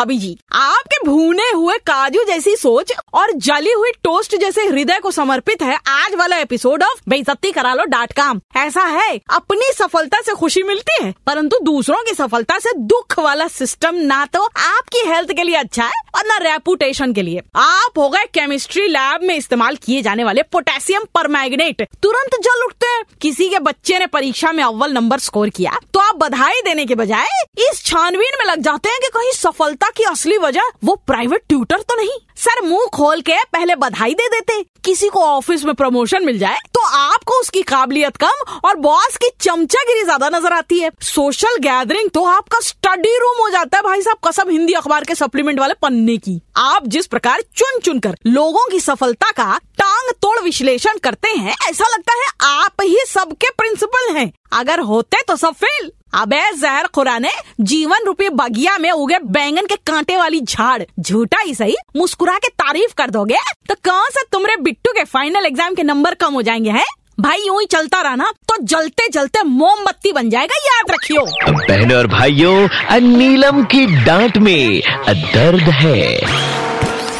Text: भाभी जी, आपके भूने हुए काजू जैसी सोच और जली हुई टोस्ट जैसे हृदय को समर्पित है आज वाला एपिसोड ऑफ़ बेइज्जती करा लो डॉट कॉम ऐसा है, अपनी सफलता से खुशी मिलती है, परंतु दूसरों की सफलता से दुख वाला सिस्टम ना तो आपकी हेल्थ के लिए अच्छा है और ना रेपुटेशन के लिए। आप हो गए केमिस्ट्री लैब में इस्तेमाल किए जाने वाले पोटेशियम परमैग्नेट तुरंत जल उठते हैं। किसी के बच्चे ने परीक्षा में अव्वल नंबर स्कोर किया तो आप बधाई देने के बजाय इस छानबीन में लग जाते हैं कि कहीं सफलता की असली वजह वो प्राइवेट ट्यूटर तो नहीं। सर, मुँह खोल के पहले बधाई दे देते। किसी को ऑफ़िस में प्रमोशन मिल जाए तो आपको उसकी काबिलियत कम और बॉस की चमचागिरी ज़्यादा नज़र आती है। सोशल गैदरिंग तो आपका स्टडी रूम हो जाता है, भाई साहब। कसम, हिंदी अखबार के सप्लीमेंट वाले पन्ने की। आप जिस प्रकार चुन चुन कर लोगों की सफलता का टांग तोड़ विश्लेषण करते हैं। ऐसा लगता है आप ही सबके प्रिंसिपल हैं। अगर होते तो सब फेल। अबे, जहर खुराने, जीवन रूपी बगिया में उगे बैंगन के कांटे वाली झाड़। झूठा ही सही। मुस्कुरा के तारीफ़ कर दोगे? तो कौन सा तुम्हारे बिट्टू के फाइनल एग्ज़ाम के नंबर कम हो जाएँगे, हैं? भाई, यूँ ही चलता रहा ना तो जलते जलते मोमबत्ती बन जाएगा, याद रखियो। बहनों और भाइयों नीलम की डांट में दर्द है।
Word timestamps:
भाभी 0.00 0.16
जी, 0.18 0.36
आपके 0.52 0.96
भूने 1.06 1.48
हुए 1.50 1.76
काजू 1.78 2.22
जैसी 2.24 2.54
सोच 2.56 2.92
और 3.14 3.32
जली 3.36 3.72
हुई 3.72 3.90
टोस्ट 4.04 4.36
जैसे 4.36 4.62
हृदय 4.66 4.98
को 4.98 5.10
समर्पित 5.10 5.62
है 5.62 5.76
आज 5.88 6.14
वाला 6.14 6.36
एपिसोड 6.36 6.82
ऑफ़ 6.82 7.00
बेइज्जती 7.08 7.50
करा 7.52 7.72
लो 7.74 7.84
डॉट 7.86 8.12
कॉम 8.12 8.40
ऐसा 8.56 8.84
है, 8.84 9.20
अपनी 9.30 9.70
सफलता 9.72 10.20
से 10.20 10.34
खुशी 10.34 10.62
मिलती 10.62 10.96
है, 11.02 11.12
परंतु 11.26 11.58
दूसरों 11.62 12.02
की 12.04 12.14
सफलता 12.14 12.58
से 12.58 12.72
दुख 12.74 13.18
वाला 13.18 13.48
सिस्टम 13.48 13.96
ना 14.04 14.24
तो 14.26 14.44
आपकी 14.44 15.06
हेल्थ 15.08 15.32
के 15.32 15.42
लिए 15.42 15.56
अच्छा 15.56 15.84
है 15.84 16.00
और 16.14 16.26
ना 16.26 16.36
रेपुटेशन 16.44 17.12
के 17.12 17.22
लिए। 17.22 17.42
आप 17.56 17.98
हो 17.98 18.08
गए 18.08 18.24
केमिस्ट्री 18.34 18.86
लैब 18.86 19.22
में 19.22 19.34
इस्तेमाल 19.36 19.76
किए 19.76 20.02
जाने 20.02 20.24
वाले 20.24 20.42
पोटेशियम 20.52 21.04
परमैग्नेट 21.14 21.86
तुरंत 22.02 22.40
जल 22.42 22.64
उठते 22.64 22.86
हैं। 22.86 23.04
किसी 23.20 23.48
के 23.48 23.58
बच्चे 23.60 23.98
ने 23.98 24.06
परीक्षा 24.08 24.52
में 24.52 24.64
अव्वल 24.64 24.92
नंबर 24.92 25.18
स्कोर 25.18 25.48
किया 25.50 25.78
तो 25.94 26.00
आप 26.00 26.16
बधाई 26.16 26.60
देने 26.64 26.86
के 26.86 26.94
बजाय 26.94 27.28
इस 27.60 27.84
छानबीन 27.86 28.38
में 28.38 28.46
लग 28.46 28.60
जाते 28.62 28.88
हैं 28.88 28.98
कि 29.00 29.08
कहीं 29.14 29.32
सफलता 29.34 29.88
की 29.90 30.04
असली 30.04 30.38
वजह 30.38 30.70
वो 30.84 30.94
प्राइवेट 31.06 31.42
ट्यूटर 31.48 31.80
तो 31.80 31.96
नहीं। 31.96 32.18
सर, 32.36 32.60
मुँह 32.62 32.86
खोल 32.94 33.20
के 33.20 33.36
पहले 33.52 33.74
बधाई 33.76 34.14
दे 34.14 34.28
देते। 34.28 34.62
किसी 34.84 35.08
को 35.08 35.20
ऑफ़िस 35.22 35.64
में 35.64 35.74
प्रमोशन 35.74 36.24
मिल 36.26 36.38
जाए 36.38 36.58
तो 36.74 36.84
आपको 36.88 37.38
उसकी 37.40 37.62
काबिलियत 37.62 38.16
कम 38.16 38.58
और 38.64 38.76
बॉस 38.78 39.16
की 39.16 39.28
चमचागिरी 39.40 40.04
ज़्यादा 40.04 40.28
नज़र 40.28 40.52
आती 40.52 40.78
है। 40.78 40.90
सोशल 41.04 41.56
गैदरिंग 41.60 42.10
तो 42.10 42.24
आपका 42.26 42.60
स्टडी 42.60 43.16
रूम 43.18 43.42
हो 43.42 43.48
जाता 43.50 43.76
है, 43.76 43.82
भाई 43.82 44.02
साहब। 44.02 44.28
कसम, 44.28 44.50
हिंदी 44.50 44.72
अखबार 44.74 45.04
के 45.04 45.14
सप्लीमेंट 45.14 45.60
वाले 45.60 45.74
पन्ने 45.82 46.16
की। 46.18 46.40
आप 46.58 46.86
जिस 46.86 47.06
प्रकार 47.06 47.40
चुन 47.56 47.80
चुन 47.80 47.98
कर 47.98 48.16
लोगों 48.28 48.68
की 48.70 48.80
सफलता 48.80 49.30
का 49.32 49.58
टांग 49.80 50.12
तोड़ 50.12 50.38
विश्लेषण 50.40 50.98
करते 50.98 51.28
हैं। 51.30 51.54
ऐसा 51.68 51.84
लगता 51.86 52.14
है 52.14 52.28
आप 52.48 52.82
ही 52.82 52.96
सबके 53.08 53.50
प्रिंसिपल 53.50 54.14
हैं। 54.16 54.30
अगर 54.52 54.80
होते 54.80 55.22
तो 55.28 55.36
सब 55.36 55.54
फेल। 55.54 55.90
अबे, 56.14 56.40
जहर 56.52 56.86
खुराने, 56.86 57.30
जीवन 57.60 58.04
रूपी 58.06 58.28
बगिया 58.28 58.76
में 58.78 58.90
उगे 58.90 59.18
बैंगन 59.26 59.66
के 59.66 59.76
कांटे 59.76 60.16
वाली 60.16 60.40
झाड़। 60.40 60.82
झूठा 61.00 61.40
ही 61.40 61.54
सही। 61.54 61.76
मुस्कुरा 61.96 62.36
के 62.38 62.48
तारीफ़ 62.48 62.94
कर 62.94 63.10
दोगे? 63.10 63.36
तो 63.68 63.74
कौन 63.84 64.10
सा 64.10 64.22
तुम्हारे 64.32 64.56
बिट्टू 64.56 64.92
के 64.92 65.04
फाइनल 65.04 65.46
एग्ज़ाम 65.46 65.74
के 65.74 65.82
नंबर 65.82 66.14
कम 66.14 66.34
हो 66.34 66.42
जाएँगे, 66.42 66.70
हैं? 66.70 66.84
भाई, 67.20 67.38
यूँ 67.38 67.60
ही 67.60 67.66
चलता 67.66 68.00
रहा 68.00 68.14
ना 68.14 68.32
तो 68.48 68.56
जलते 68.62 69.08
जलते 69.08 69.42
मोमबत्ती 69.42 70.12
बन 70.12 70.30
जाएगा, 70.30 70.56
याद 70.56 70.90
रखियो। 70.90 71.24
बहनों 71.50 71.98
और 71.98 72.06
भाइयों 72.06 73.00
नीलम 73.00 73.64
की 73.64 73.86
डांट 74.04 74.36
में 74.38 74.80
दर्द 75.08 75.68
है। 75.74 76.49